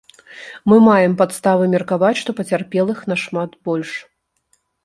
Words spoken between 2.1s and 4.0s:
што пацярпелых нашмат больш.